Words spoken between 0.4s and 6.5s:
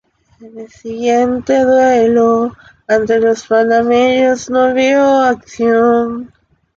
En el siguiente duelo ante los panameños no vio acción.